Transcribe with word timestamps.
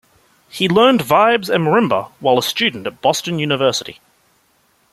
He 0.49 0.67
learned 0.67 1.01
vibes 1.01 1.47
and 1.47 1.63
marimba 1.63 2.09
while 2.19 2.39
a 2.39 2.41
student 2.41 2.87
at 2.87 3.01
Boston 3.03 3.37
University. 3.37 3.99